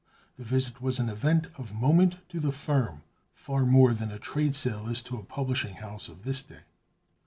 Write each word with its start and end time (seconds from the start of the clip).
The 0.35 0.43
visit 0.43 0.81
was 0.81 0.97
an 0.97 1.09
event 1.09 1.45
of 1.59 1.75
moment 1.75 2.27
to 2.29 2.39
the 2.39 2.51
firm, 2.51 3.03
far 3.35 3.67
more 3.67 3.93
than 3.93 4.09
a 4.09 4.17
trade 4.17 4.55
sale 4.55 4.87
is 4.89 5.03
to 5.03 5.17
a 5.19 5.23
publishing 5.23 5.75
house 5.75 6.09
of 6.09 6.23
this 6.23 6.41
day. 6.41 6.61